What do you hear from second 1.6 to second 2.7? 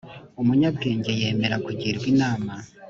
kugirwa inama